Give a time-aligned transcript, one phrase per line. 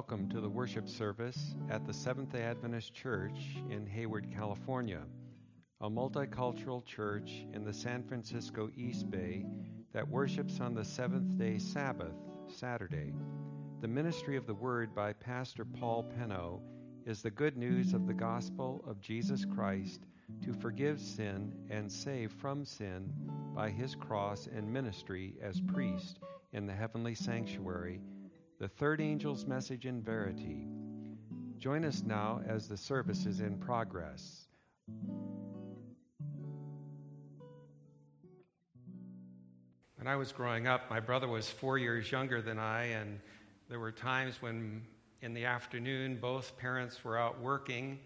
[0.00, 5.02] welcome to the worship service at the Seventh day Adventist Church in Hayward, California,
[5.82, 9.44] a multicultural church in the San Francisco East Bay
[9.92, 12.14] that worships on the seventh day Sabbath,
[12.48, 13.12] Saturday.
[13.82, 16.62] The ministry of the Word by Pastor Paul Penno
[17.04, 20.06] is the good news of the gospel of Jesus Christ
[20.42, 23.12] to forgive sin and save from sin
[23.54, 26.20] by his cross and ministry as priest
[26.54, 28.00] in the heavenly sanctuary
[28.60, 30.66] the third angel's message in verity.
[31.58, 34.48] Join us now as the service is in progress.
[39.96, 43.18] When I was growing up, my brother was four years younger than I, and
[43.70, 44.82] there were times when
[45.22, 47.98] in the afternoon both parents were out working,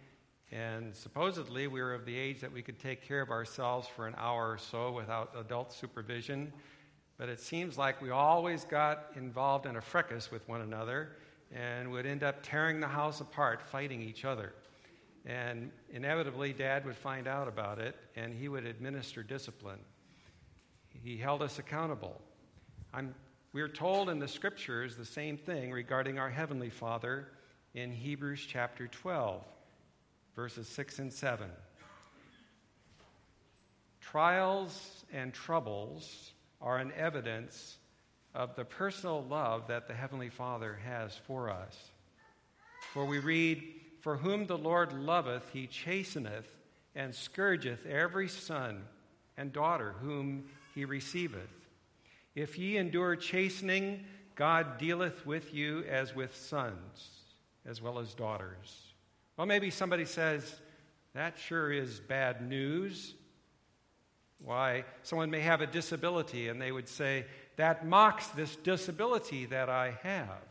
[0.52, 4.06] and supposedly we were of the age that we could take care of ourselves for
[4.06, 6.52] an hour or so without adult supervision
[7.16, 11.10] but it seems like we always got involved in a fracas with one another
[11.52, 14.52] and would end up tearing the house apart, fighting each other.
[15.24, 19.78] And inevitably, Dad would find out about it and he would administer discipline.
[21.02, 22.20] He held us accountable.
[22.92, 23.14] I'm,
[23.52, 27.28] we're told in the scriptures the same thing regarding our Heavenly Father
[27.74, 29.42] in Hebrews chapter 12,
[30.34, 31.48] verses 6 and 7.
[34.00, 36.33] Trials and troubles
[36.64, 37.76] are an evidence
[38.34, 41.76] of the personal love that the Heavenly Father has for us.
[42.92, 43.62] For we read,
[44.00, 46.46] For whom the Lord loveth, he chasteneth
[46.96, 48.82] and scourgeth every son
[49.36, 51.50] and daughter whom he receiveth.
[52.34, 54.04] If ye endure chastening,
[54.34, 57.10] God dealeth with you as with sons,
[57.66, 58.94] as well as daughters.
[59.36, 60.60] Well, maybe somebody says,
[61.14, 63.14] That sure is bad news.
[64.44, 67.24] Why, someone may have a disability and they would say,
[67.56, 70.42] That mocks this disability that I have.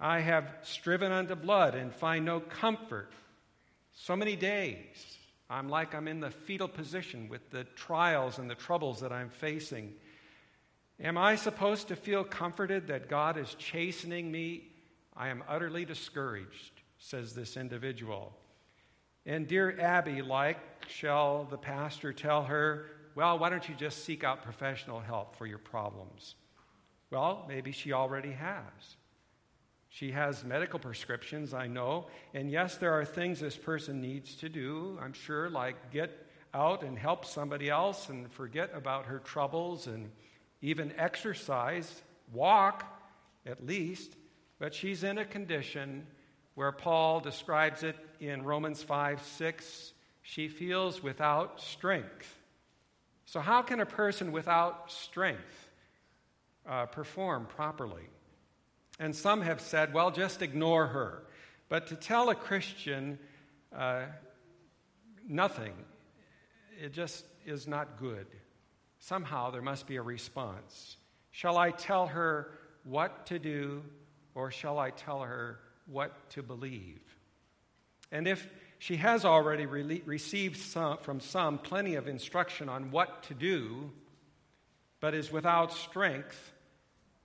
[0.00, 3.12] I have striven unto blood and find no comfort.
[3.92, 5.18] So many days,
[5.50, 9.30] I'm like I'm in the fetal position with the trials and the troubles that I'm
[9.30, 9.92] facing.
[11.00, 14.68] Am I supposed to feel comforted that God is chastening me?
[15.16, 18.32] I am utterly discouraged, says this individual.
[19.28, 20.56] And dear Abby, like,
[20.88, 25.44] shall the pastor tell her, well, why don't you just seek out professional help for
[25.44, 26.34] your problems?
[27.10, 28.96] Well, maybe she already has.
[29.90, 32.06] She has medical prescriptions, I know.
[32.32, 36.82] And yes, there are things this person needs to do, I'm sure, like get out
[36.82, 40.10] and help somebody else and forget about her troubles and
[40.62, 42.02] even exercise,
[42.32, 42.82] walk
[43.44, 44.16] at least.
[44.58, 46.06] But she's in a condition
[46.54, 49.92] where Paul describes it in Romans 5 6.
[50.22, 52.36] She feels without strength.
[53.24, 55.68] So, how can a person without strength
[56.66, 58.08] uh, perform properly?
[58.98, 61.22] And some have said, well, just ignore her.
[61.68, 63.18] But to tell a Christian
[63.74, 64.02] uh,
[65.26, 65.74] nothing,
[66.82, 68.26] it just is not good.
[68.98, 70.96] Somehow there must be a response.
[71.30, 72.50] Shall I tell her
[72.84, 73.82] what to do,
[74.34, 77.00] or shall I tell her what to believe.
[78.10, 78.46] And if
[78.78, 83.90] she has already re- received some, from some plenty of instruction on what to do,
[85.00, 86.52] but is without strength,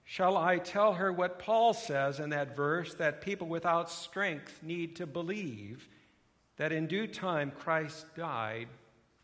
[0.03, 4.95] shall I tell her what Paul says in that verse that people without strength need
[4.97, 5.87] to believe
[6.57, 8.67] that in due time Christ died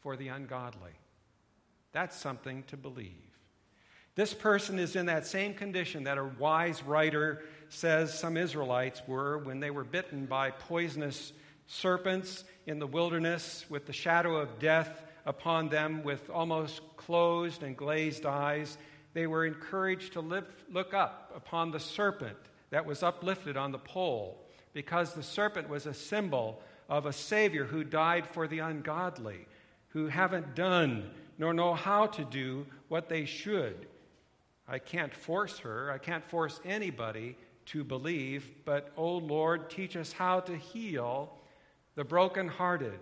[0.02, 0.92] for the ungodly?
[1.92, 3.14] That's something to believe.
[4.16, 9.38] This person is in that same condition that a wise writer says some Israelites were
[9.38, 11.32] when they were bitten by poisonous
[11.70, 17.78] serpents in the wilderness with the shadow of death upon them, with almost closed and
[17.78, 18.78] glazed eyes.
[19.14, 22.38] They were encouraged to live, look up upon the serpent
[22.72, 24.44] that was uplifted on the pole,
[24.74, 29.46] because the serpent was a symbol of a Savior who died for the ungodly,
[29.90, 33.88] who haven't done nor know how to do what they should.
[34.68, 37.38] I can't force her, I can't force anybody
[37.68, 41.39] to believe, but, oh Lord, teach us how to heal
[42.00, 42.98] the brokenhearted,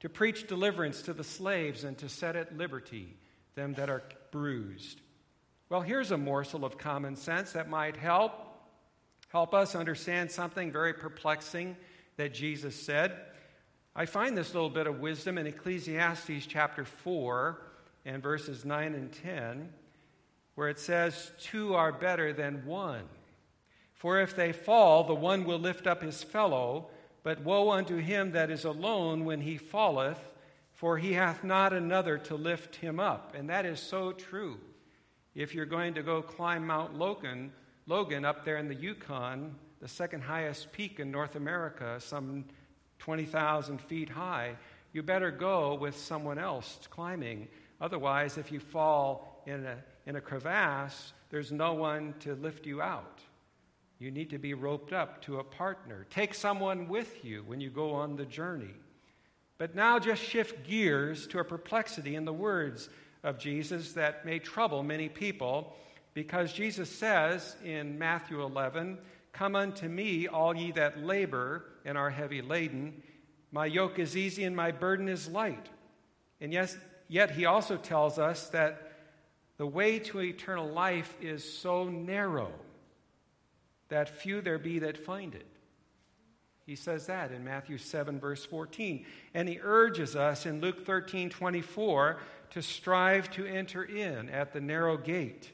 [0.00, 3.16] to preach deliverance to the slaves, and to set at liberty
[3.54, 4.02] them that are
[4.32, 5.00] bruised.
[5.70, 8.34] Well, here's a morsel of common sense that might help
[9.28, 11.74] help us understand something very perplexing
[12.18, 13.16] that Jesus said.
[13.96, 17.62] I find this little bit of wisdom in Ecclesiastes chapter 4
[18.04, 19.72] and verses 9 and 10,
[20.54, 23.04] where it says, Two are better than one
[24.04, 26.90] for if they fall, the one will lift up his fellow,
[27.24, 30.20] but woe unto him that is alone when he falleth,
[30.72, 33.34] for he hath not another to lift him up.
[33.34, 34.60] And that is so true.
[35.34, 37.50] If you're going to go climb Mount Logan,
[37.86, 42.44] Logan up there in the Yukon, the second highest peak in North America, some
[42.98, 44.56] 20,000 feet high,
[44.92, 47.48] you better go with someone else climbing.
[47.80, 52.82] Otherwise, if you fall in a, in a crevasse, there's no one to lift you
[52.82, 53.20] out.
[53.98, 56.06] You need to be roped up to a partner.
[56.10, 58.74] Take someone with you when you go on the journey.
[59.56, 62.88] But now just shift gears to a perplexity in the words
[63.22, 65.74] of Jesus that may trouble many people
[66.12, 68.98] because Jesus says in Matthew 11,
[69.32, 73.02] Come unto me, all ye that labor and are heavy laden.
[73.50, 75.68] My yoke is easy and my burden is light.
[76.40, 76.76] And yes,
[77.08, 78.92] yet he also tells us that
[79.56, 82.52] the way to eternal life is so narrow
[83.94, 85.46] that few there be that find it.
[86.66, 89.06] He says that in Matthew 7, verse 14.
[89.34, 92.18] And he urges us in Luke 13, 24
[92.50, 95.52] to strive to enter in at the narrow gate.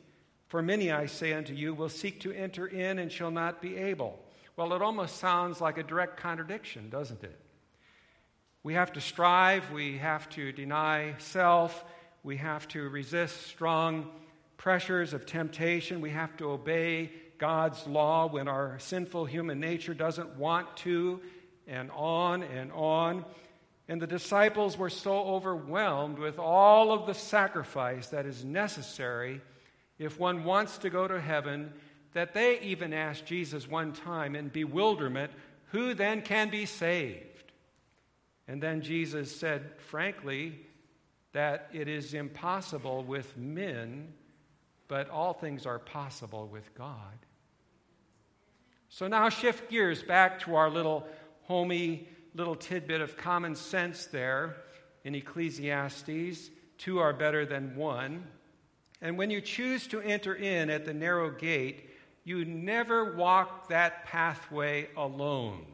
[0.49, 3.77] For many, I say unto you, will seek to enter in and shall not be
[3.77, 4.19] able.
[4.57, 7.39] Well, it almost sounds like a direct contradiction, doesn't it?
[8.63, 11.85] We have to strive, we have to deny self,
[12.23, 14.11] we have to resist strong
[14.57, 17.11] pressures of temptation, we have to obey
[17.41, 21.21] God's law when our sinful human nature doesn't want to,
[21.67, 23.25] and on and on.
[23.89, 29.41] And the disciples were so overwhelmed with all of the sacrifice that is necessary
[29.99, 31.73] if one wants to go to heaven
[32.13, 35.33] that they even asked Jesus one time in bewilderment,
[35.73, 37.53] Who then can be saved?
[38.49, 40.59] And then Jesus said, frankly,
[41.33, 44.13] that it is impossible with men,
[44.89, 47.27] but all things are possible with God.
[48.91, 51.07] So now shift gears back to our little
[51.43, 54.57] homey little tidbit of common sense there
[55.05, 56.51] in Ecclesiastes.
[56.79, 58.25] Two are better than one.
[59.01, 61.91] And when you choose to enter in at the narrow gate,
[62.25, 65.67] you never walk that pathway alone.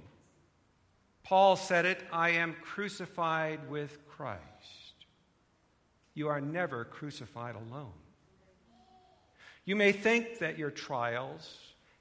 [1.25, 4.43] Paul said it I am crucified with Christ.
[6.15, 7.93] You are never crucified alone.
[9.65, 11.59] You may think that your trials,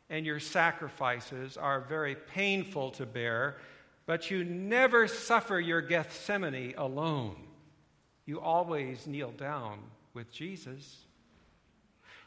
[0.09, 3.57] and your sacrifices are very painful to bear,
[4.05, 7.35] but you never suffer your Gethsemane alone.
[8.25, 9.79] You always kneel down
[10.13, 10.97] with Jesus.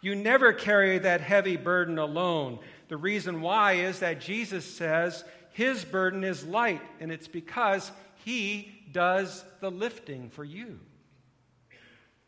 [0.01, 2.61] You never carry that heavy burden alone.
[2.89, 7.91] The reason why is that Jesus says his burden is light, and it's because
[8.25, 10.79] he does the lifting for you.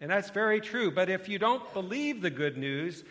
[0.00, 0.90] And that's very true.
[0.90, 3.04] But if you don't believe the good news,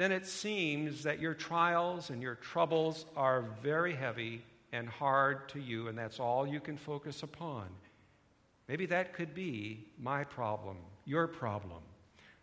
[0.00, 4.42] then it seems that your trials and your troubles are very heavy
[4.72, 7.66] and hard to you, and that's all you can focus upon.
[8.68, 11.82] Maybe that could be my problem, your problem.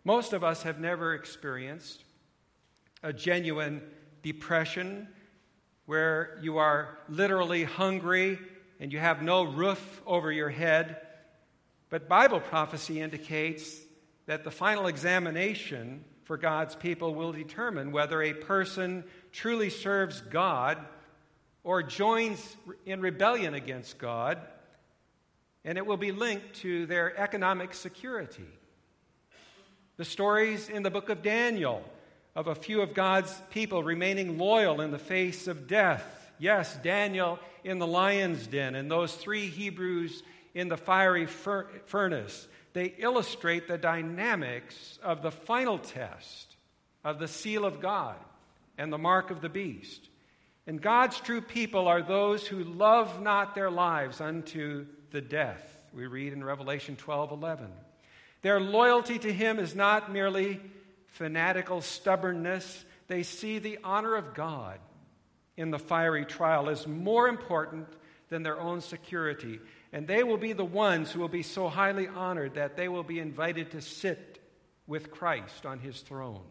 [0.03, 2.03] Most of us have never experienced
[3.01, 3.81] a genuine
[4.21, 5.07] depression
[5.85, 8.39] where you are literally hungry
[8.79, 10.97] and you have no roof over your head.
[11.89, 13.79] But Bible prophecy indicates
[14.25, 20.77] that the final examination for God's people will determine whether a person truly serves God
[21.63, 24.37] or joins in rebellion against God,
[25.63, 28.43] and it will be linked to their economic security.
[29.95, 31.81] The stories in the book of Daniel
[32.35, 36.29] of a few of God's people remaining loyal in the face of death.
[36.39, 40.23] Yes, Daniel in the lion's den, and those three Hebrews
[40.53, 46.55] in the fiery fur- furnace they illustrate the dynamics of the final test
[47.03, 48.17] of the seal of God
[48.77, 50.09] and the mark of the beast.
[50.65, 55.63] And God's true people are those who love not their lives unto the death.
[55.93, 57.67] We read in Revelation 12 11.
[58.41, 60.59] Their loyalty to Him is not merely
[61.07, 64.79] fanatical stubbornness, they see the honor of God
[65.55, 67.87] in the fiery trial as more important
[68.29, 69.59] than their own security.
[69.97, 73.01] And they will be the ones who will be so highly honored that they will
[73.01, 74.39] be invited to sit
[74.85, 76.43] with Christ on his throne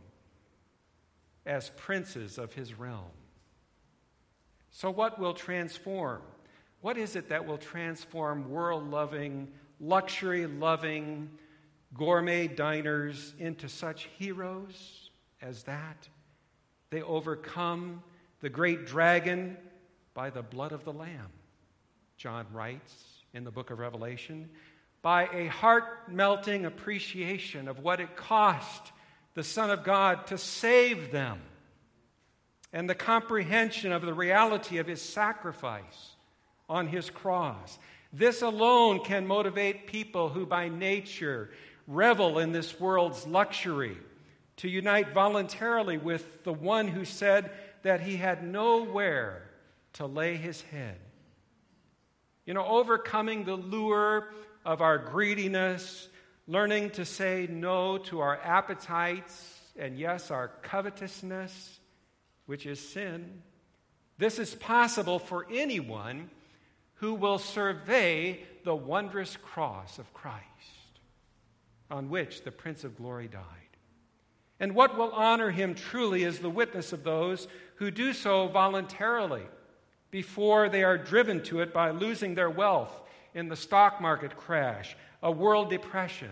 [1.46, 3.12] as princes of his realm.
[4.72, 6.22] So, what will transform?
[6.80, 11.30] What is it that will transform world loving, luxury loving,
[11.94, 15.10] gourmet diners into such heroes
[15.40, 16.08] as that?
[16.90, 18.02] They overcome
[18.40, 19.56] the great dragon
[20.14, 21.30] by the blood of the Lamb,
[22.16, 24.48] John writes in the book of Revelation
[25.02, 28.92] by a heart melting appreciation of what it cost
[29.34, 31.38] the Son of God to save them
[32.72, 36.16] and the comprehension of the reality of his sacrifice
[36.68, 37.78] on his cross.
[38.12, 41.50] This alone can motivate people who by nature
[41.86, 43.98] revel in this world's luxury
[44.56, 47.50] to unite voluntarily with the one who said,
[47.82, 49.42] that he had nowhere
[49.92, 50.98] to lay his head.
[52.46, 54.28] You know, overcoming the lure
[54.64, 56.08] of our greediness,
[56.46, 61.80] learning to say no to our appetites, and yes, our covetousness,
[62.46, 63.42] which is sin.
[64.16, 66.30] This is possible for anyone
[66.94, 70.44] who will survey the wondrous cross of Christ
[71.90, 73.42] on which the Prince of Glory died.
[74.58, 79.42] And what will honor him truly is the witness of those who do so voluntarily
[80.10, 82.92] before they are driven to it by losing their wealth
[83.34, 86.30] in the stock market crash, a world depression,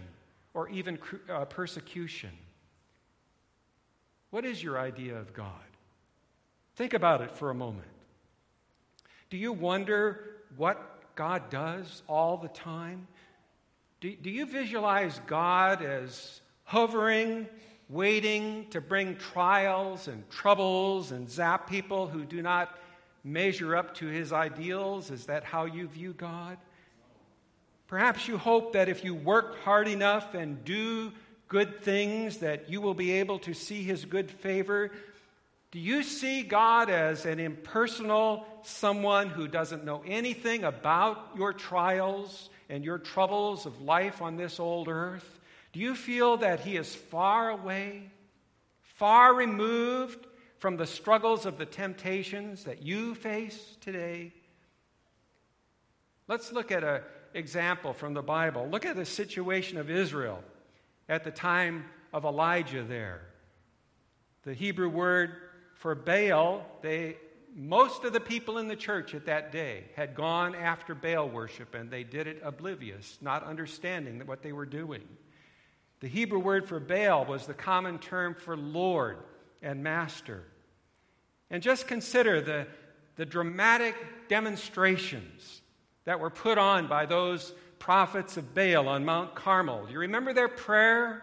[0.54, 2.30] or even uh, persecution.
[4.30, 5.52] What is your idea of God?
[6.76, 7.86] Think about it for a moment.
[9.30, 10.24] Do you wonder
[10.56, 13.06] what God does all the time?
[14.00, 17.46] Do, do you visualize God as hovering,
[17.88, 22.76] waiting to bring trials and troubles and zap people who do not
[23.24, 25.10] measure up to his ideals?
[25.10, 26.58] Is that how you view God?
[27.86, 31.12] Perhaps you hope that if you work hard enough and do
[31.48, 34.90] good things that you will be able to see his good favor.
[35.70, 42.48] Do you see God as an impersonal someone who doesn't know anything about your trials
[42.68, 45.40] and your troubles of life on this old earth?
[45.72, 48.10] Do you feel that He is far away,
[48.82, 50.24] far removed
[50.64, 54.32] from the struggles of the temptations that you face today?
[56.26, 57.02] Let's look at an
[57.34, 58.66] example from the Bible.
[58.70, 60.42] Look at the situation of Israel
[61.06, 63.20] at the time of Elijah there.
[64.44, 65.32] The Hebrew word
[65.74, 67.18] for Baal, they
[67.54, 71.74] most of the people in the church at that day had gone after Baal worship
[71.74, 75.02] and they did it oblivious, not understanding what they were doing.
[76.00, 79.18] The Hebrew word for Baal was the common term for Lord
[79.60, 80.44] and Master.
[81.50, 82.66] And just consider the,
[83.16, 83.94] the dramatic
[84.28, 85.62] demonstrations
[86.04, 89.88] that were put on by those prophets of Baal on Mount Carmel.
[89.90, 91.22] You remember their prayer?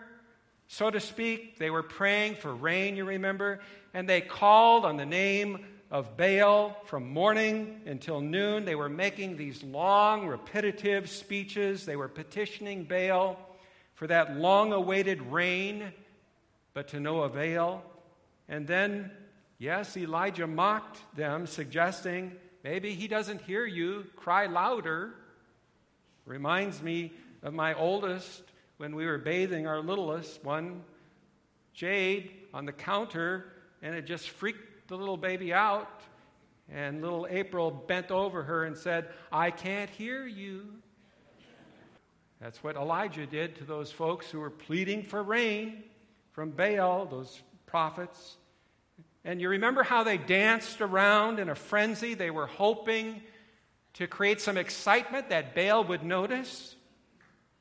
[0.68, 3.60] So to speak, they were praying for rain, you remember?
[3.94, 8.64] And they called on the name of Baal from morning until noon.
[8.64, 11.86] They were making these long, repetitive speeches.
[11.86, 13.38] They were petitioning Baal
[13.96, 15.92] for that long awaited rain,
[16.74, 17.84] but to no avail.
[18.48, 19.12] And then,
[19.62, 22.32] yes, Elijah mocked them, suggesting,
[22.64, 25.14] maybe he doesn't hear you, cry louder.
[26.26, 27.14] Reminds me
[27.44, 28.42] of my oldest
[28.78, 30.84] when we were bathing our littlest, one,
[31.74, 33.54] Jade, on the counter,
[33.84, 36.02] and it just freaked the little baby out,
[36.68, 40.66] and little April bent over her and said, I can't hear you.
[42.42, 45.84] That's what Elijah did to those folks who were pleading for rain
[46.32, 48.38] from Baal, those prophets.
[49.24, 52.14] And you remember how they danced around in a frenzy?
[52.16, 53.22] They were hoping
[53.94, 56.76] to create some excitement that Baal would notice.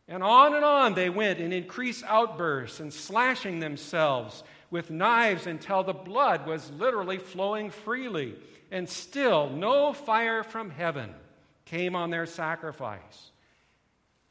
[0.09, 5.83] And on and on they went in increased outbursts and slashing themselves with knives until
[5.83, 8.37] the blood was literally flowing freely.
[8.71, 11.15] And still, no fire from heaven
[11.65, 13.31] came on their sacrifice.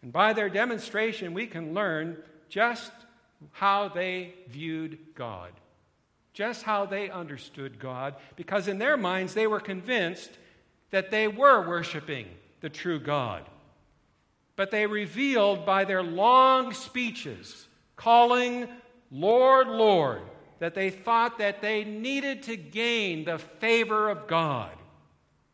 [0.01, 2.17] And by their demonstration, we can learn
[2.47, 2.91] just
[3.51, 5.51] how they viewed God,
[6.33, 10.31] just how they understood God, because in their minds they were convinced
[10.91, 12.27] that they were worshiping
[12.61, 13.45] the true God.
[14.55, 18.67] But they revealed by their long speeches, calling
[19.11, 20.21] Lord, Lord,
[20.59, 24.75] that they thought that they needed to gain the favor of God.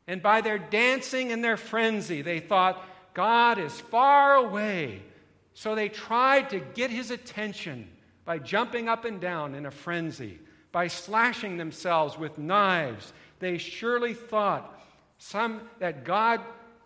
[0.07, 5.01] And by their dancing and their frenzy, they thought, God is far away.
[5.53, 7.87] So they tried to get his attention
[8.25, 10.39] by jumping up and down in a frenzy,
[10.75, 13.13] by slashing themselves with knives.
[13.39, 14.77] They surely thought
[15.17, 16.41] some, that God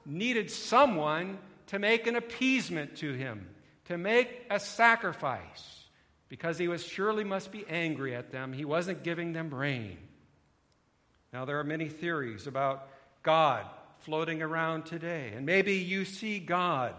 [0.05, 3.49] needed someone to make an appeasement to him,
[3.85, 5.85] to make a sacrifice
[6.27, 8.53] because he was surely must be angry at them.
[8.53, 9.97] He wasn't giving them rain.
[11.33, 12.87] Now, there are many theories about
[13.23, 13.65] God
[14.01, 16.93] floating around today, and maybe you see God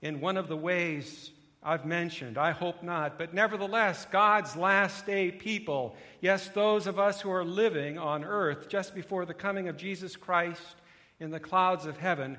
[0.00, 1.30] in one of the ways
[1.62, 2.38] I've mentioned.
[2.38, 3.18] I hope not.
[3.18, 8.68] But nevertheless, God's last day people, yes, those of us who are living on earth
[8.68, 10.76] just before the coming of Jesus Christ
[11.20, 12.36] in the clouds of heaven,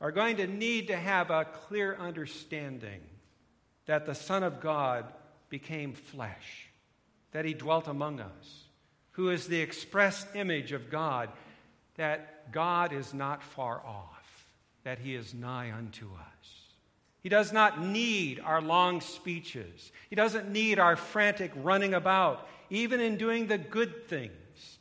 [0.00, 3.00] are going to need to have a clear understanding
[3.86, 5.06] that the Son of God
[5.48, 6.68] became flesh,
[7.30, 8.64] that he dwelt among us,
[9.12, 11.30] who is the express image of God,
[11.94, 14.46] that God is not far off,
[14.82, 16.35] that he is nigh unto us.
[17.26, 19.90] He does not need our long speeches.
[20.08, 24.30] He doesn't need our frantic running about, even in doing the good things.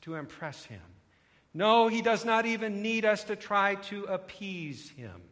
[0.02, 0.84] to impress him.
[1.56, 5.24] No, he does not even need us to try to appease him.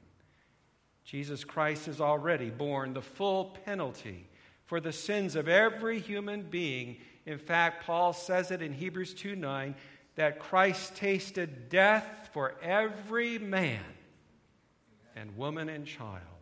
[1.05, 4.27] Jesus Christ has already borne the full penalty
[4.65, 6.97] for the sins of every human being.
[7.27, 9.75] In fact, Paul says it in Hebrews 2 9
[10.15, 13.85] that Christ tasted death for every man
[15.15, 16.32] and woman and child.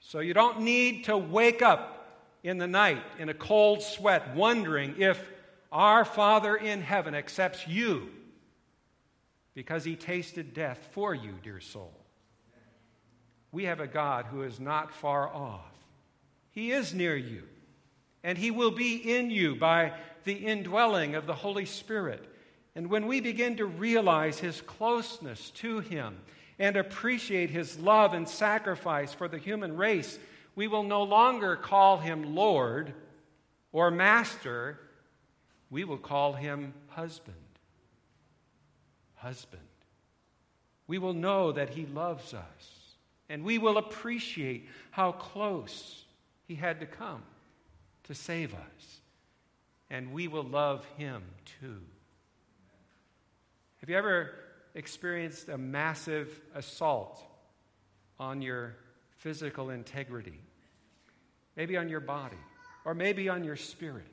[0.00, 1.94] So you don't need to wake up
[2.42, 5.22] in the night in a cold sweat wondering if
[5.70, 8.08] our Father in heaven accepts you
[9.54, 11.92] because he tasted death for you, dear soul.
[13.50, 15.74] We have a God who is not far off.
[16.50, 17.42] He is near you,
[18.22, 19.92] and he will be in you by
[20.24, 22.24] the indwelling of the Holy Spirit.
[22.74, 26.18] And when we begin to realize his closeness to him
[26.58, 30.18] and appreciate his love and sacrifice for the human race,
[30.54, 32.92] we will no longer call him Lord
[33.72, 34.80] or Master.
[35.70, 37.36] We will call him husband
[39.18, 39.62] husband.
[40.86, 42.96] We will know that he loves us,
[43.28, 46.04] and we will appreciate how close
[46.46, 47.22] he had to come
[48.04, 49.00] to save us,
[49.90, 51.22] and we will love him
[51.60, 51.80] too.
[53.80, 54.30] Have you ever
[54.74, 57.22] experienced a massive assault
[58.18, 58.76] on your
[59.18, 60.40] physical integrity?
[61.56, 62.38] Maybe on your body,
[62.84, 64.06] or maybe on your spirit.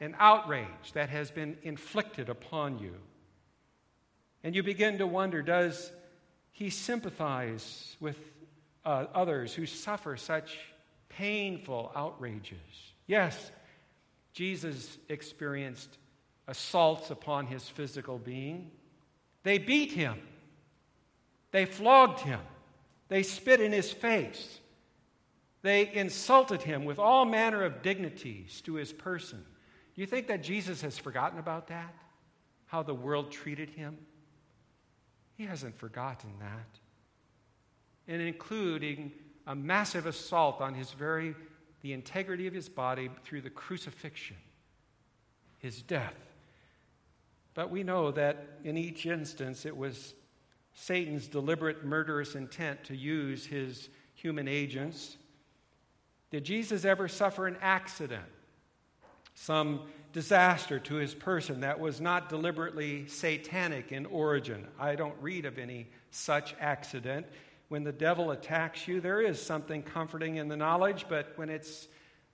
[0.00, 2.94] An outrage that has been inflicted upon you
[4.42, 5.92] and you begin to wonder does
[6.52, 8.16] he sympathize with
[8.84, 10.56] uh, others who suffer such
[11.08, 12.58] painful outrages?
[13.06, 13.50] Yes,
[14.32, 15.98] Jesus experienced
[16.48, 18.70] assaults upon his physical being.
[19.42, 20.20] They beat him,
[21.50, 22.40] they flogged him,
[23.08, 24.60] they spit in his face,
[25.62, 29.44] they insulted him with all manner of dignities to his person.
[29.94, 31.94] You think that Jesus has forgotten about that?
[32.66, 33.98] How the world treated him?
[35.36, 36.78] He hasn't forgotten that.
[38.08, 39.12] And including
[39.46, 41.34] a massive assault on his very
[41.82, 44.36] the integrity of his body through the crucifixion,
[45.58, 46.14] his death.
[47.54, 50.14] But we know that in each instance it was
[50.74, 55.16] Satan's deliberate murderous intent to use his human agents.
[56.30, 58.24] Did Jesus ever suffer an accident?
[59.34, 59.82] Some
[60.12, 64.66] disaster to his person that was not deliberately satanic in origin.
[64.78, 67.26] I don't read of any such accident.
[67.68, 71.88] When the devil attacks you, there is something comforting in the knowledge, but when it's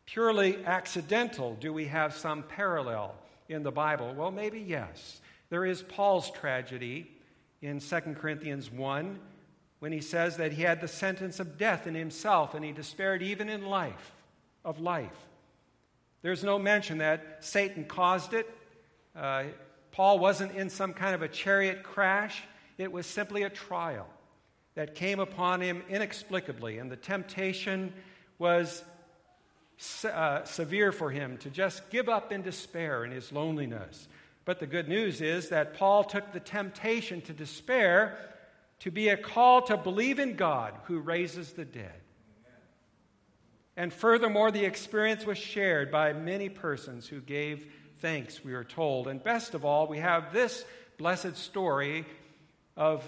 [0.07, 3.15] purely accidental, do we have some parallel
[3.49, 4.15] in the Bible?
[4.15, 5.21] Well, maybe yes.
[5.49, 7.11] There is Paul's tragedy
[7.63, 9.19] in 2 Corinthians 1
[9.79, 13.23] when he says that he had the sentence of death in himself and he despaired
[13.23, 14.13] even in life,
[14.65, 15.17] of life.
[16.23, 18.53] There's no mention that Satan caused it.
[19.15, 19.45] Uh,
[19.93, 22.43] Paul wasn't in some kind of a chariot crash,
[22.79, 24.07] it was simply a trial
[24.75, 27.93] that came upon him inexplicably, and the temptation
[28.39, 28.85] was
[30.05, 34.09] uh, severe for him to just give up in despair in his loneliness.
[34.45, 38.17] But the good news is that Paul took the temptation to despair
[38.81, 42.01] to be a call to believe in God who raises the dead.
[43.77, 49.09] And furthermore, the experience was shared by many persons who gave thanks, we are told.
[49.09, 50.65] And best of all, we have this
[50.97, 52.07] blessed story
[52.77, 53.05] of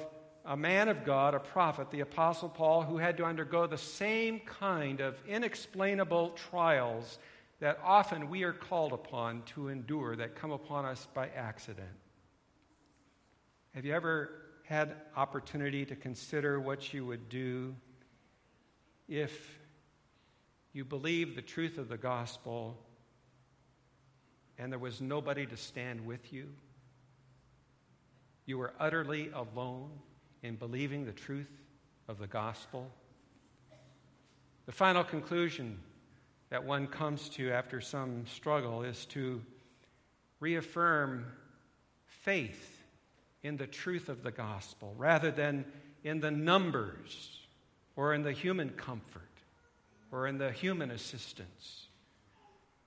[0.49, 4.41] a man of God, a prophet, the Apostle Paul, who had to undergo the same
[4.41, 7.19] kind of inexplainable trials
[7.61, 11.87] that often we are called upon to endure that come upon us by accident.
[13.75, 14.31] Have you ever
[14.65, 17.77] had opportunity to consider what you would do
[19.07, 19.59] if
[20.73, 22.79] you believed the truth of the gospel
[24.59, 26.49] and there was nobody to stand with you.
[28.47, 29.91] You were utterly alone
[30.43, 31.51] in believing the truth
[32.09, 32.91] of the gospel.
[34.67, 35.79] The final conclusion
[36.51, 39.43] that one comes to after some struggle is to
[40.41, 41.27] reaffirm
[42.07, 42.83] faith
[43.43, 45.65] in the truth of the gospel rather than
[46.05, 47.47] in the numbers
[47.97, 49.23] or in the human comfort
[50.11, 51.89] or in the human assistance.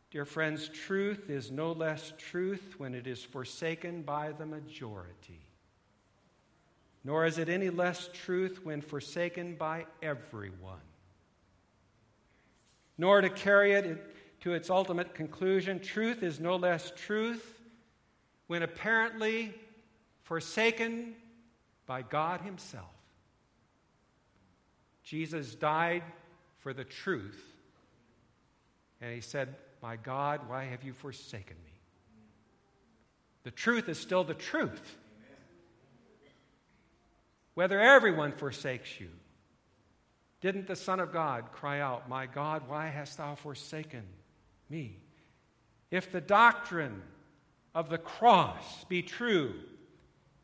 [0.10, 5.40] Dear friends, truth is no less truth when it is forsaken by the majority,
[7.04, 10.82] nor is it any less truth when forsaken by everyone.
[12.98, 17.60] Nor to carry it to its ultimate conclusion, truth is no less truth
[18.48, 19.54] when apparently
[20.24, 21.16] forsaken
[21.88, 22.86] by God Himself.
[25.04, 26.04] Jesus died
[26.60, 27.44] for the truth.
[29.02, 31.72] And he said, My God, why have you forsaken me?
[33.44, 34.98] The truth is still the truth.
[37.62, 39.10] Whether everyone forsakes you,
[40.42, 44.02] didn't the Son of God cry out, My God, why hast thou forsaken
[44.68, 44.98] me?
[45.92, 47.04] If the doctrine
[47.76, 49.54] of the cross be true,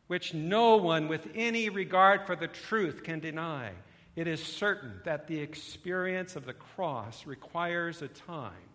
[0.06, 3.72] which no one with any regard for the truth can deny,
[4.16, 8.70] it is certain that the experience of the cross requires a time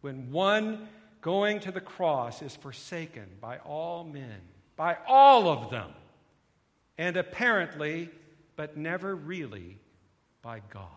[0.00, 0.88] when one
[1.20, 4.40] going to the cross is forsaken by all men,
[4.74, 5.90] by all of them,
[6.98, 8.10] and apparently,
[8.56, 9.78] but never really,
[10.42, 10.88] by God.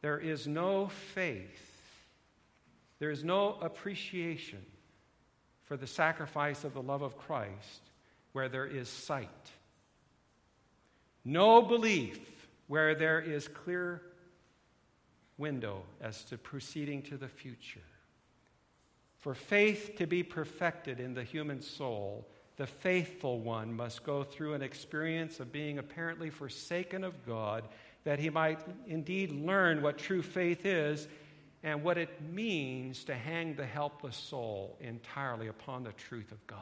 [0.00, 1.72] There is no faith,
[2.98, 4.64] there is no appreciation
[5.64, 7.82] for the sacrifice of the love of Christ
[8.32, 9.28] where there is sight.
[11.24, 12.20] No belief
[12.68, 14.02] where there is clear
[15.36, 17.80] window as to proceeding to the future.
[19.18, 22.26] For faith to be perfected in the human soul,
[22.58, 27.62] the faithful one must go through an experience of being apparently forsaken of God,
[28.02, 31.06] that he might indeed learn what true faith is
[31.62, 36.60] and what it means to hang the helpless soul entirely upon the truth of God.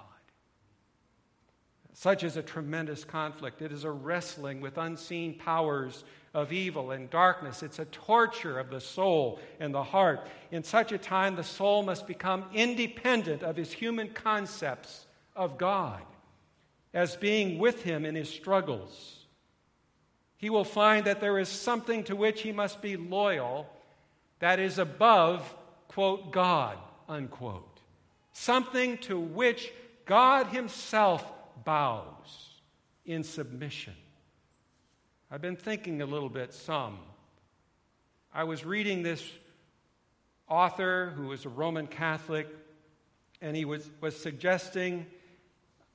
[1.95, 3.63] Such is a tremendous conflict.
[3.63, 6.05] It is a wrestling with unseen powers
[6.35, 7.63] of evil and darkness.
[7.63, 10.29] It's a torture of the soul and the heart.
[10.51, 15.06] In such a time, the soul must become independent of his human concepts
[15.37, 16.03] of God
[16.93, 19.25] as being with him in his struggles.
[20.39, 23.69] He will find that there is something to which he must be loyal
[24.39, 25.55] that is above,
[25.89, 27.81] quote, God, unquote.
[28.33, 29.73] Something to which
[30.05, 31.25] God Himself
[31.65, 32.61] bows
[33.05, 33.95] in submission.
[35.31, 36.99] I've been thinking a little bit, some.
[38.33, 39.27] I was reading this
[40.49, 42.47] author who was a Roman Catholic,
[43.41, 45.07] and he was, was suggesting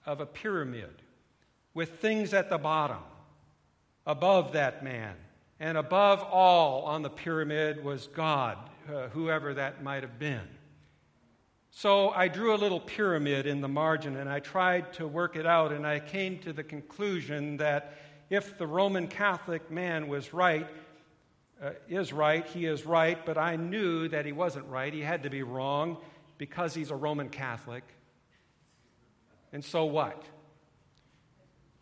[0.05, 1.01] of a pyramid
[1.73, 3.03] with things at the bottom
[4.05, 5.15] above that man
[5.59, 8.57] and above all on the pyramid was God,
[8.91, 10.47] uh, whoever that might have been.
[11.69, 15.45] So I drew a little pyramid in the margin and I tried to work it
[15.45, 17.93] out, and I came to the conclusion that
[18.31, 20.67] if the Roman Catholic man was right,
[21.61, 24.91] uh, is right, he is right, but I knew that he wasn't right.
[24.91, 25.97] He had to be wrong
[26.39, 27.83] because he's a Roman Catholic.
[29.51, 30.23] And so what?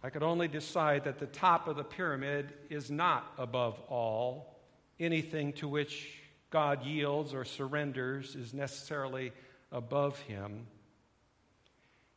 [0.03, 4.59] I could only decide that the top of the pyramid is not above all.
[4.99, 6.07] Anything to which
[6.49, 9.31] God yields or surrenders is necessarily
[9.71, 10.67] above him.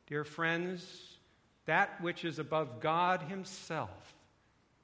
[0.07, 1.12] Dear friends,
[1.67, 4.15] that which is above God Himself,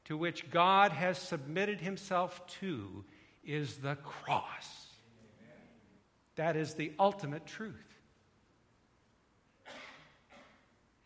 [0.05, 3.05] to which God has submitted Himself to,
[3.45, 4.87] is the cross.
[6.37, 7.75] That is the ultimate truth.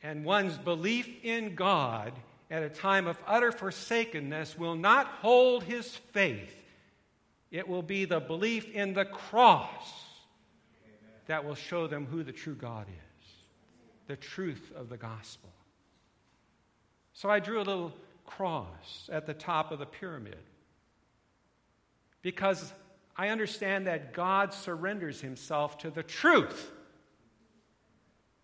[0.02, 2.12] And one's belief in God
[2.50, 6.54] at a time of utter forsakenness will not hold his faith.
[7.50, 10.04] It will be the belief in the cross
[11.26, 13.30] that will show them who the true God is,
[14.06, 15.50] the truth of the gospel.
[17.14, 17.92] So I drew a little
[18.26, 20.38] cross at the top of the pyramid
[22.22, 22.72] because
[23.16, 26.71] I understand that God surrenders himself to the truth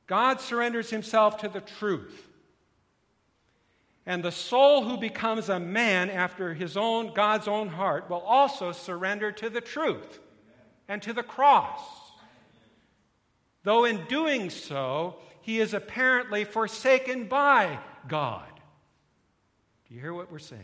[0.09, 2.29] God surrenders himself to the truth.
[4.05, 8.73] And the soul who becomes a man after his own God's own heart will also
[8.73, 10.19] surrender to the truth
[10.89, 11.83] and to the cross.
[13.65, 18.49] Though in doing so, he is apparently forsaken by God.
[19.87, 20.63] Do you hear what we're saying?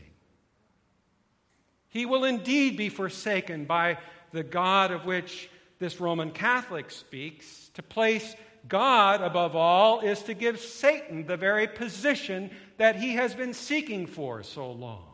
[1.91, 3.99] He will indeed be forsaken by
[4.33, 8.35] the God of which this Roman Catholic speaks to place
[8.69, 14.07] God, above all, is to give Satan the very position that he has been seeking
[14.07, 15.05] for so long.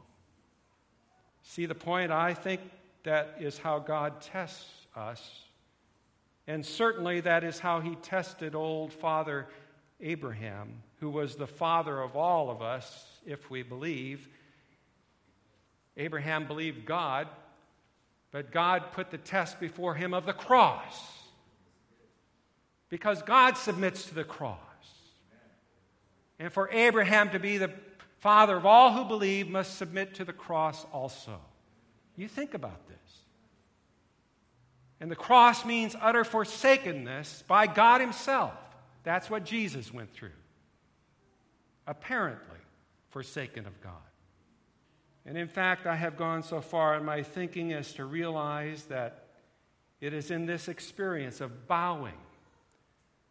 [1.43, 2.13] See the point?
[2.13, 2.61] I think
[3.03, 5.45] that is how God tests us.
[6.47, 9.49] And certainly that is how he tested old Father
[10.01, 14.29] Abraham, who was the father of all of us, if we believe.
[15.97, 17.29] Abraham believed God,
[18.31, 21.20] but God put the test before him of the cross
[22.91, 24.59] because God submits to the cross.
[26.39, 27.71] And for Abraham to be the
[28.19, 31.39] father of all who believe must submit to the cross also.
[32.17, 32.97] You think about this.
[35.01, 38.53] And the cross means utter forsakenness by God Himself.
[39.05, 40.31] That's what Jesus went through.
[41.87, 42.59] Apparently,
[43.09, 43.93] forsaken of God.
[45.25, 49.27] And in fact, I have gone so far in my thinking as to realize that
[50.01, 52.15] it is in this experience of bowing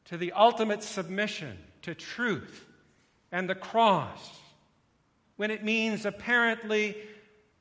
[0.09, 2.65] to the ultimate submission to truth
[3.31, 4.39] and the cross,
[5.35, 6.97] when it means apparently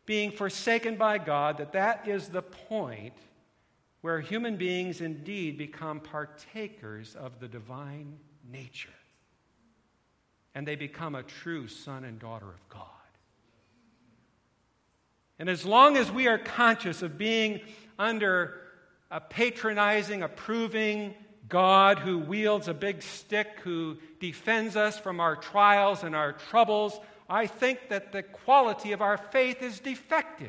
[0.07, 3.13] being forsaken by God, that that is the point
[4.01, 8.17] where human beings indeed become partakers of the divine
[8.51, 8.89] nature.
[10.55, 12.85] And they become a true son and daughter of God.
[15.39, 17.61] And as long as we are conscious of being
[17.99, 18.55] under
[19.11, 21.15] a patronizing, approving
[21.49, 26.99] God who wields a big stick, who defends us from our trials and our troubles,
[27.29, 30.49] I think that the quality of our faith is defective.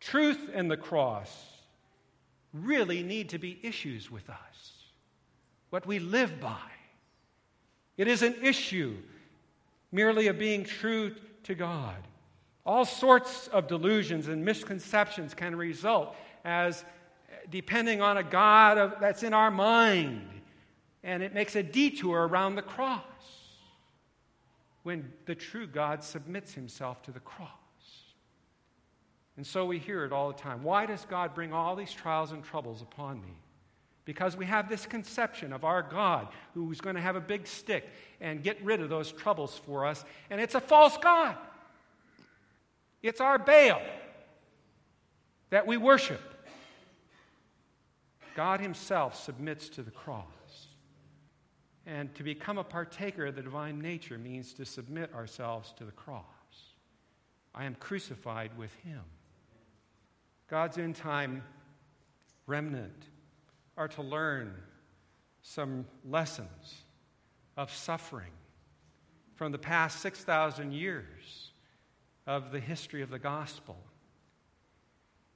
[0.00, 1.30] Truth and the cross
[2.52, 4.72] really need to be issues with us,
[5.70, 6.58] what we live by.
[7.96, 8.96] It is an issue
[9.90, 11.96] merely of being true to God.
[12.64, 16.84] All sorts of delusions and misconceptions can result as
[17.50, 20.28] depending on a God of, that's in our mind,
[21.02, 23.02] and it makes a detour around the cross
[24.82, 27.50] when the true God submits himself to the cross.
[29.36, 30.62] And so we hear it all the time.
[30.62, 33.34] Why does God bring all these trials and troubles upon me?
[34.04, 37.88] Because we have this conception of our God who's going to have a big stick
[38.20, 41.36] and get rid of those troubles for us, and it's a false God.
[43.02, 43.80] It's our Baal
[45.50, 46.20] that we worship.
[48.34, 50.26] God Himself submits to the cross.
[51.86, 55.92] And to become a partaker of the divine nature means to submit ourselves to the
[55.92, 56.24] cross.
[57.54, 59.02] I am crucified with Him.
[60.48, 61.42] God's end time
[62.46, 63.06] remnant
[63.76, 64.54] are to learn
[65.42, 66.82] some lessons
[67.56, 68.32] of suffering
[69.34, 71.52] from the past 6,000 years
[72.26, 73.76] of the history of the gospel.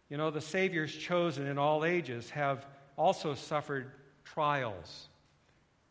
[0.08, 3.90] You know, the Saviors chosen in all ages have also suffered
[4.24, 5.08] trials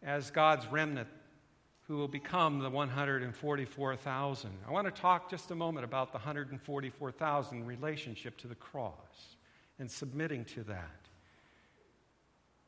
[0.04, 1.08] as God's remnant
[1.88, 4.50] who will become the 144,000.
[4.68, 9.36] I want to talk just a moment about the 144,000 relationship to the cross
[9.78, 10.90] and submitting to that.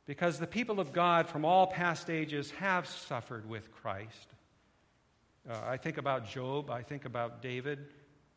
[0.06, 4.28] Because the people of God from all past ages have suffered with Christ.
[5.50, 7.80] Uh, I think about Job, I think about David.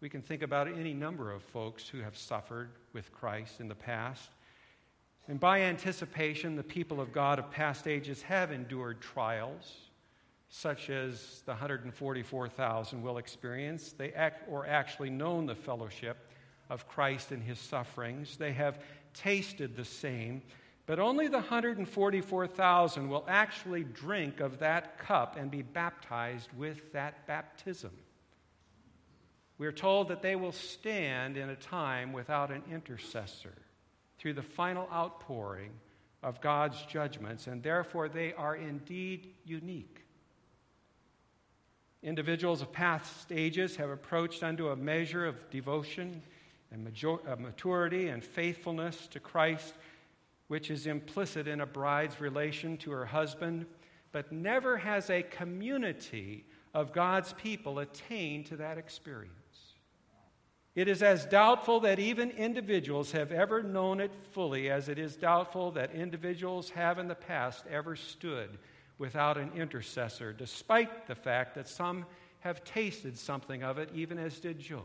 [0.00, 3.74] We can think about any number of folks who have suffered with Christ in the
[3.74, 4.30] past.
[5.28, 9.76] And by anticipation, the people of God of past ages have endured trials,
[10.48, 13.92] such as the 144,000 will experience.
[13.92, 16.16] They act, or actually known the fellowship
[16.68, 18.36] of Christ and his sufferings.
[18.36, 18.80] They have
[19.14, 20.42] tasted the same,
[20.86, 27.26] but only the 144,000 will actually drink of that cup and be baptized with that
[27.26, 27.92] baptism.
[29.58, 33.54] We are told that they will stand in a time without an intercessor
[34.20, 35.72] through the final outpouring
[36.22, 40.04] of God's judgments, and therefore they are indeed unique.
[42.02, 46.22] Individuals of past ages have approached unto a measure of devotion
[46.70, 49.74] and uh, maturity and faithfulness to Christ,
[50.48, 53.64] which is implicit in a bride's relation to her husband,
[54.12, 59.39] but never has a community of God's people attained to that experience.
[60.74, 65.16] It is as doubtful that even individuals have ever known it fully as it is
[65.16, 68.58] doubtful that individuals have in the past ever stood
[68.96, 72.06] without an intercessor, despite the fact that some
[72.40, 74.84] have tasted something of it, even as did Job.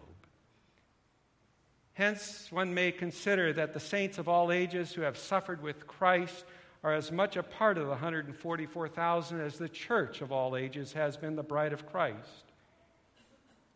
[1.93, 6.45] Hence, one may consider that the saints of all ages who have suffered with Christ
[6.83, 11.15] are as much a part of the 144,000 as the church of all ages has
[11.15, 12.43] been the bride of Christ.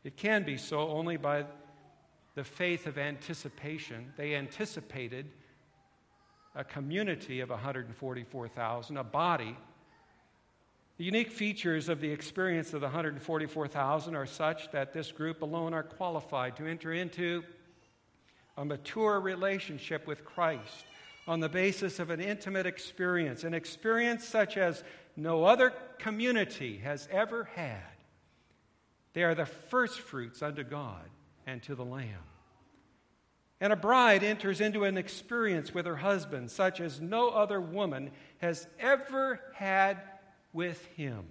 [0.04, 1.46] It can be so only by
[2.40, 4.14] the faith of anticipation.
[4.16, 5.26] They anticipated
[6.56, 9.58] a community of 144,000, a body.
[10.98, 15.74] The unique features of the experience of the 144,000 are such that this group alone
[15.74, 17.44] are qualified to enter into
[18.56, 20.86] a mature relationship with Christ
[21.28, 24.82] on the basis of an intimate experience, an experience such as
[25.18, 27.84] no other community has ever had.
[29.12, 31.04] They are the first fruits unto God
[31.50, 32.06] and to the Lamb.
[33.60, 38.12] And a bride enters into an experience with her husband such as no other woman
[38.38, 39.98] has ever had
[40.54, 41.26] with him.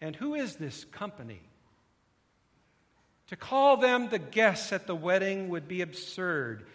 [0.00, 1.40] And who is this company?
[3.28, 6.66] To call them the guests at the wedding would be absurd.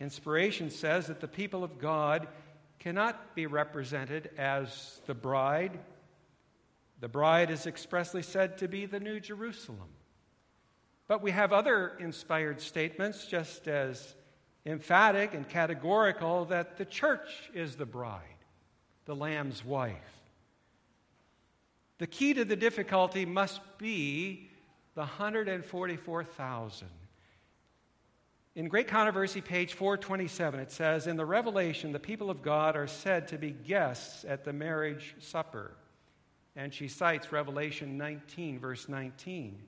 [0.00, 2.26] Inspiration says that the people of God
[2.78, 5.78] cannot be represented as the bride.
[7.00, 9.90] The bride is expressly said to be the New Jerusalem.
[11.06, 14.14] But we have other inspired statements, just as
[14.64, 18.22] emphatic and categorical, that the church is the bride.
[19.06, 20.22] the Lamb's wife.
[21.98, 24.48] The key to the difficulty must be
[24.94, 26.88] the 144,000.
[28.54, 32.86] In Great Controversy, page 427, it says In the Revelation, the people of God are
[32.86, 35.76] said to be guests at the marriage supper.
[36.56, 39.58] And she cites Revelation 19, verse 19.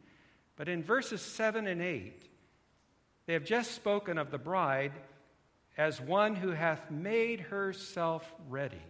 [0.57, 2.23] But in verses 7 and 8,
[3.27, 4.93] they have just spoken of the bride
[5.77, 8.83] as one who hath made herself ready.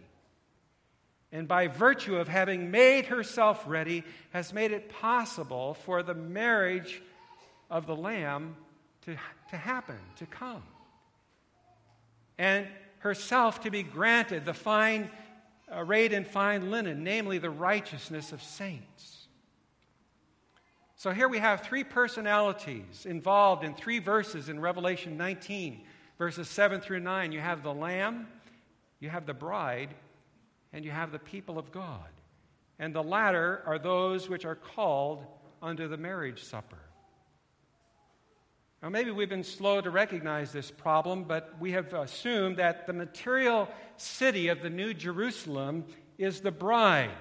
[1.31, 7.01] And by virtue of having made herself ready, has made it possible for the marriage
[7.69, 8.55] of the Lamb
[9.01, 9.17] to,
[9.49, 10.63] to happen, to come.
[12.37, 12.67] And
[12.99, 15.09] herself to be granted the fine,
[15.69, 19.26] uh, arrayed in fine linen, namely the righteousness of saints.
[20.99, 25.81] So here we have three personalities involved in three verses in Revelation 19,
[26.17, 27.31] verses 7 through 9.
[27.31, 28.25] You have the Lamb,
[28.99, 29.93] you have the bride,
[30.73, 32.09] and you have the people of God.
[32.79, 35.23] And the latter are those which are called
[35.61, 36.79] under the marriage supper.
[38.81, 42.93] Now, maybe we've been slow to recognize this problem, but we have assumed that the
[42.93, 45.85] material city of the New Jerusalem
[46.17, 47.11] is the bride.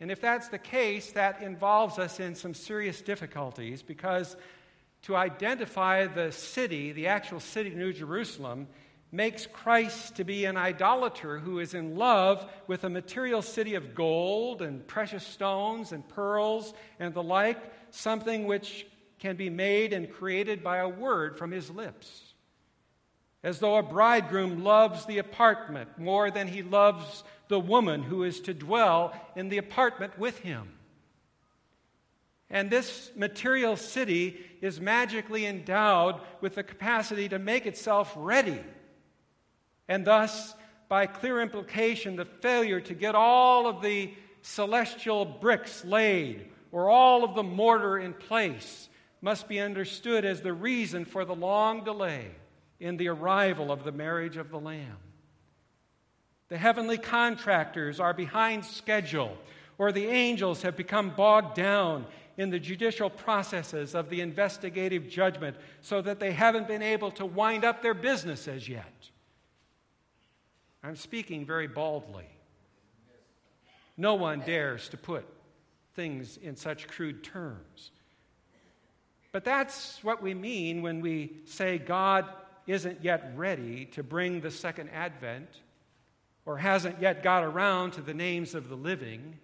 [0.00, 4.36] And if that's the case, that involves us in some serious difficulties because
[5.02, 8.68] to identify the city, the actual city of New Jerusalem,
[9.10, 13.94] makes Christ to be an idolater who is in love with a material city of
[13.94, 17.58] gold and precious stones and pearls and the like,
[17.90, 18.86] something which
[19.18, 22.34] can be made and created by a word from his lips.
[23.42, 28.40] As though a bridegroom loves the apartment more than he loves the woman who is
[28.42, 30.68] to dwell in the apartment with him.
[32.50, 38.60] And this material city is magically endowed with the capacity to make itself ready.
[39.86, 40.54] And thus,
[40.88, 47.24] by clear implication, the failure to get all of the celestial bricks laid or all
[47.24, 48.88] of the mortar in place
[49.20, 52.30] must be understood as the reason for the long delay
[52.80, 54.96] in the arrival of the marriage of the Lamb.
[56.48, 59.36] The heavenly contractors are behind schedule,
[59.76, 62.06] or the angels have become bogged down
[62.36, 67.26] in the judicial processes of the investigative judgment so that they haven't been able to
[67.26, 69.10] wind up their business as yet.
[70.82, 72.28] I'm speaking very baldly.
[73.96, 75.26] No one dares to put
[75.94, 77.90] things in such crude terms.
[79.32, 82.24] But that's what we mean when we say God
[82.68, 85.48] isn't yet ready to bring the second advent
[86.48, 89.38] or hasn't yet got around to the names of the living.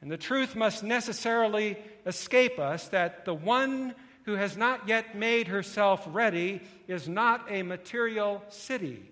[0.00, 5.46] And the truth must necessarily escape us that the one who has not yet made
[5.46, 9.08] herself ready is not a material city,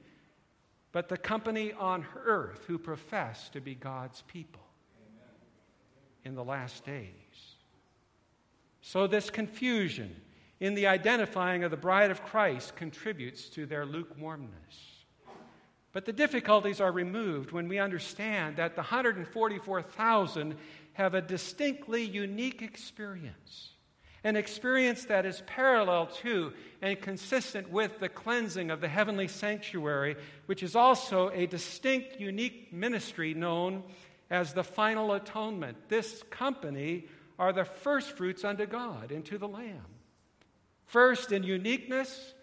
[0.91, 4.67] but the company on earth who profess to be God's people
[6.25, 7.13] in the last days.
[8.81, 10.17] So, this confusion
[10.59, 14.96] in the identifying of the bride of Christ contributes to their lukewarmness.
[15.97, 20.55] But the difficulties are removed when we understand that the 144,000
[20.93, 23.71] have a distinctly unique experience.
[24.23, 30.17] An experience that is parallel to and consistent with the cleansing of the heavenly sanctuary,
[30.45, 33.83] which is also a distinct, unique ministry known
[34.29, 35.79] as the final atonement.
[35.89, 37.07] This company
[37.39, 39.87] are the first fruits unto God and to the Lamb.
[40.85, 42.35] First in uniqueness,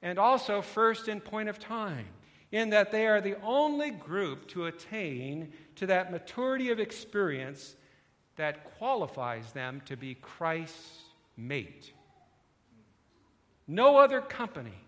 [0.00, 2.06] and also first in point of time
[2.50, 7.76] in that they are the only group to attain to that maturity of experience
[8.36, 11.02] that qualifies them to be Christ's
[11.36, 11.92] mate.
[13.66, 14.80] No other company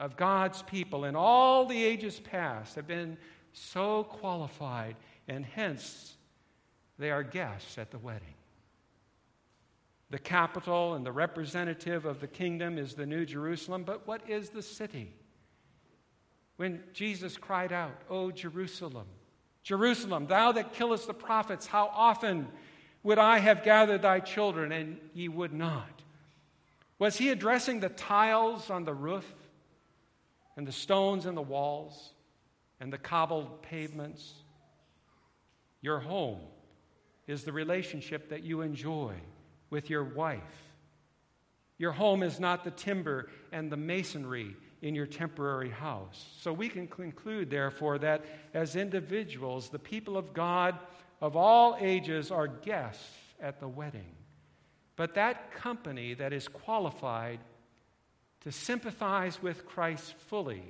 [0.00, 3.18] of God's people in all the ages past have been
[3.52, 4.96] so qualified,
[5.28, 6.16] and hence
[6.98, 8.34] they are guests at the wedding.
[10.10, 14.50] The capital and the representative of the kingdom is the New Jerusalem, but what is
[14.50, 15.12] the city?
[16.56, 19.06] When Jesus cried out, O Jerusalem,
[19.62, 22.48] Jerusalem, thou that killest the prophets, how often
[23.02, 26.02] would I have gathered thy children, and ye would not?
[26.98, 29.26] Was he addressing the tiles on the roof,
[30.56, 32.12] and the stones in the walls,
[32.80, 34.34] and the cobbled pavements?
[35.82, 36.40] Your home
[37.26, 39.14] is the relationship that you enjoy
[39.68, 40.42] with your wife.
[41.78, 46.26] Your home is not the timber and the masonry in your temporary house.
[46.40, 48.24] So we can conclude, therefore, that
[48.54, 50.78] as individuals, the people of God
[51.20, 54.14] of all ages are guests at the wedding.
[54.96, 57.40] But that company that is qualified
[58.40, 60.62] to sympathize with Christ fully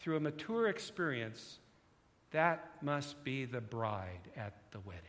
[0.00, 1.58] through a mature experience
[2.30, 5.02] that must be the bride at the wedding.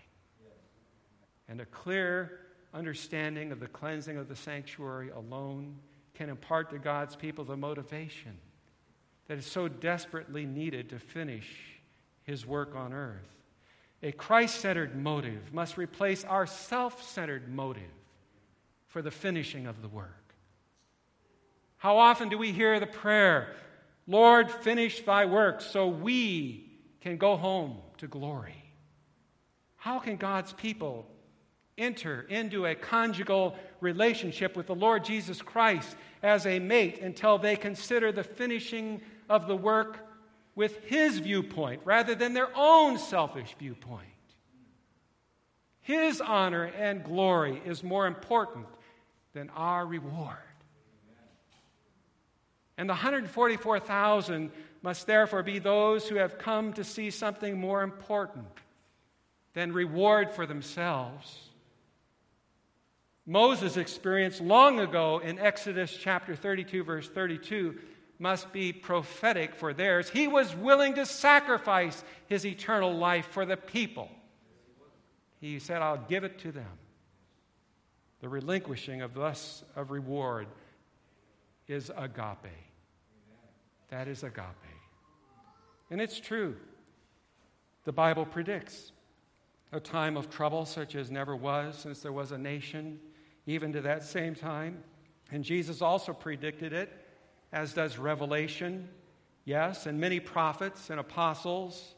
[1.48, 2.40] And a clear
[2.74, 5.78] understanding of the cleansing of the sanctuary alone
[6.20, 8.38] can impart to God's people the motivation
[9.30, 11.48] that is so desperately needed to finish
[12.24, 13.38] his work on earth.
[14.04, 17.96] A Christ centered motive must replace our self centered motive
[18.88, 20.34] for the finishing of the work.
[21.78, 23.56] How often do we hear the prayer,
[24.06, 28.62] Lord, finish thy work so we can go home to glory?
[29.78, 31.08] How can God's people
[31.80, 37.56] enter into a conjugal relationship with the Lord Jesus Christ as a mate until they
[37.56, 40.06] consider the finishing of the work
[40.56, 44.06] with his viewpoint rather than their own selfish viewpoint.
[45.82, 48.68] His honor and glory is more important
[49.34, 50.38] than our reward.
[52.78, 54.52] And the 144,000
[54.82, 58.48] must therefore be those who have come to see something more important
[59.54, 61.49] than reward for themselves
[63.30, 67.78] Moses' experience long ago in Exodus chapter 32, verse 32,
[68.18, 70.10] must be prophetic for theirs.
[70.10, 74.10] He was willing to sacrifice his eternal life for the people.
[75.40, 76.72] He said, I'll give it to them.
[78.22, 80.48] The relinquishing of thus of reward
[81.68, 82.50] is agape.
[83.90, 84.48] That is agape.
[85.92, 86.56] And it's true.
[87.86, 88.92] The Bible predicts
[89.72, 93.00] a time of trouble such as never was since there was a nation
[93.50, 94.84] even to that same time.
[95.32, 96.92] And Jesus also predicted it,
[97.52, 98.88] as does Revelation,
[99.44, 101.96] yes, and many prophets and apostles.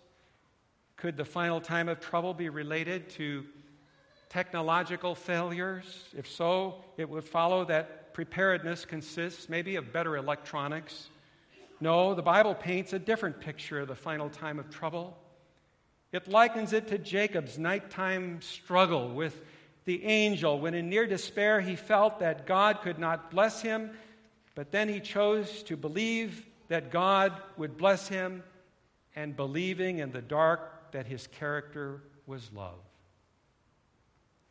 [0.96, 3.44] Could the final time of trouble be related to
[4.30, 6.06] technological failures?
[6.18, 11.10] If so, it would follow that preparedness consists maybe of better electronics.
[11.82, 15.18] No, the Bible paints a different picture of the final time of trouble.
[16.14, 19.42] It likens it to Jacob's nighttime struggle with
[19.86, 23.92] the angel when, in near despair, he felt that God could not bless him,
[24.56, 28.44] but then he chose to believe that God would bless him,
[29.16, 32.80] and believing in the dark that his character was love.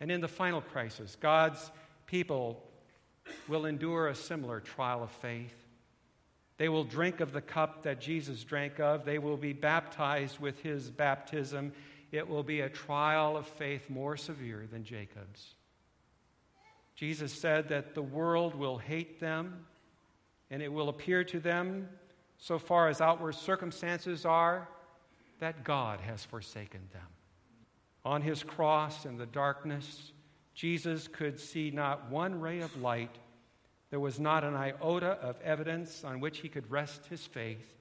[0.00, 1.70] And in the final crisis, God's
[2.06, 2.62] people
[3.48, 5.54] will endure a similar trial of faith.
[6.58, 9.06] They will drink of the cup that Jesus drank of.
[9.06, 11.72] They will be baptized with his baptism
[12.12, 15.54] it will be a trial of faith more severe than Jacob's.
[16.96, 19.66] Jesus said that the world will hate them,
[20.50, 21.88] and it will appear to them,
[22.38, 24.68] so far as outward circumstances are,
[25.38, 27.06] that God has forsaken them.
[28.04, 30.12] On his cross in the darkness,
[30.54, 33.16] Jesus could see not one ray of light.
[33.90, 37.74] There was not an iota of evidence on which he could rest his faith.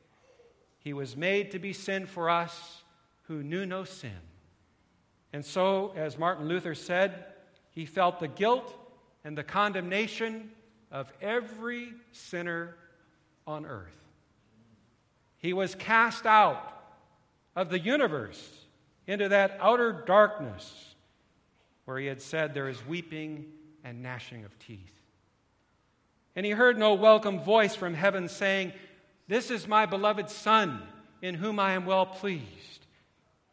[0.79, 2.83] He was made to be sin for us
[3.29, 4.11] who knew no sin.
[5.31, 7.25] And so, as Martin Luther said,
[7.69, 8.75] he felt the guilt
[9.23, 10.49] and the condemnation
[10.91, 12.75] of every sinner
[13.45, 13.95] on earth.
[15.37, 16.73] He was cast out
[17.55, 18.65] of the universe
[19.05, 20.95] into that outer darkness
[21.85, 23.45] where he had said, There is weeping
[23.83, 24.79] and gnashing of teeth.
[26.35, 28.73] And he heard no welcome voice from heaven saying,
[29.27, 30.81] This is my beloved Son,
[31.21, 32.78] in whom I am well pleased.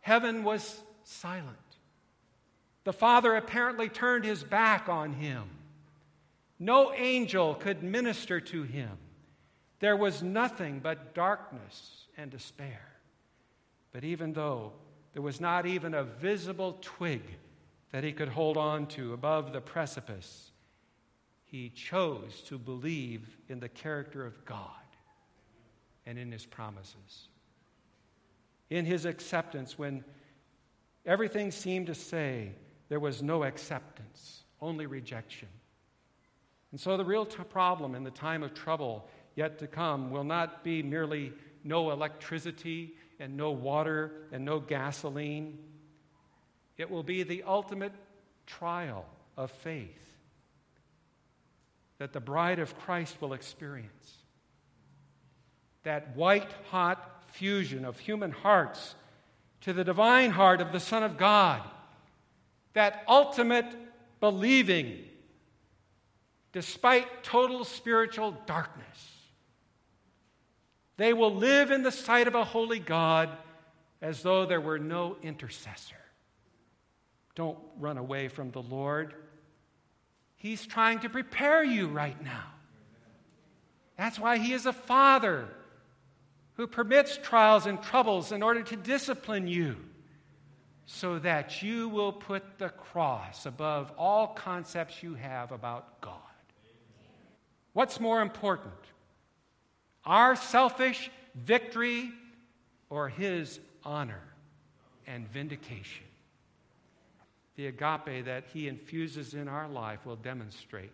[0.07, 1.57] Heaven was silent.
[2.85, 5.43] The Father apparently turned his back on him.
[6.61, 8.99] No angel could minister to him.
[9.81, 12.87] There was nothing but darkness and despair.
[13.91, 14.75] But even though
[15.13, 17.23] there was not even a visible twig
[17.91, 20.53] that he could hold on to above the precipice,
[21.47, 24.71] he chose to believe in the character of God
[26.07, 27.27] and in his promises.
[28.71, 30.05] In his acceptance, when
[31.05, 32.53] everything seemed to say
[32.89, 35.49] there was no acceptance, only rejection.
[36.73, 40.25] And so the real t- problem in the time of trouble yet to come will
[40.25, 45.59] not be merely no electricity and no water and no gasoline.
[46.77, 47.93] It will be the ultimate
[48.47, 49.07] trial
[49.37, 50.17] of faith
[51.99, 54.19] that the bride of Christ will experience.
[55.85, 58.95] That white hot fusion of human hearts
[59.61, 61.63] to the divine heart of the Son of God
[62.73, 63.67] that ultimate
[64.21, 65.05] believing
[66.53, 69.13] despite total spiritual darkness.
[70.97, 73.29] They will live in the sight of a holy God
[74.01, 75.97] as though there were no intercessor.
[77.35, 79.15] Don't run away from the Lord.
[80.37, 82.45] He's trying to prepare you right now.
[83.99, 85.49] That's why He is a Father
[86.57, 89.77] who permits trials and troubles in order to discipline you
[90.87, 96.15] so that you will put the cross above all concepts you have about God.
[97.73, 98.73] What's more important?
[100.05, 102.11] Our selfish victory
[102.89, 104.23] or his honor
[105.07, 106.07] and vindication?
[107.57, 110.93] The agape that he infuses in our life will demonstrate.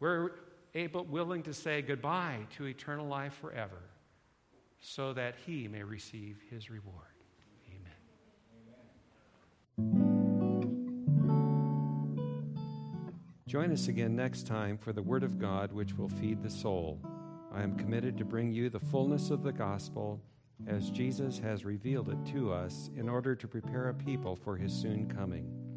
[0.00, 0.32] We're
[0.74, 3.82] able, willing to say goodbye to eternal life forever
[4.80, 6.96] so that he may receive his reward.
[7.68, 7.92] Amen.
[13.46, 16.98] Join us again next time for the Word of God, which will feed the soul.
[17.54, 20.20] I am committed to bring you the fullness of the gospel
[20.66, 24.72] as Jesus has revealed it to us in order to prepare a people for his
[24.72, 25.71] soon coming.